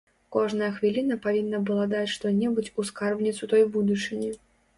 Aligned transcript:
Кожная 0.35 0.69
хвіліна 0.77 1.17
павінна 1.25 1.59
была 1.67 1.85
даць 1.91 2.09
што-небудзь 2.15 2.73
у 2.79 2.87
скарбніцу 2.89 3.43
той 3.53 3.63
будучыні. 3.79 4.33